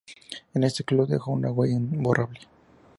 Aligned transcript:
En 0.55 0.63
este 0.63 0.83
club 0.83 1.07
dejó 1.07 1.29
una 1.31 1.51
huella 1.51 1.75
imborrable. 1.75 2.39